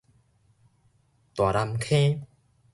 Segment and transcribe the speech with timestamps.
[1.35, 2.25] 大湳坑